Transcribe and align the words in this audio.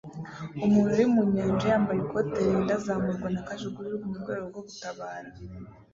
Umuntu 0.65 0.91
uri 0.95 1.05
mu 1.13 1.21
nyanja 1.33 1.65
yambaye 1.73 1.99
ikoti 2.01 2.31
ririnda 2.39 2.73
azamurwa 2.79 3.27
na 3.33 3.41
kajugujugu 3.47 4.05
mu 4.11 4.17
rwego 4.21 4.45
rwo 4.49 4.61
gutabara 4.67 5.29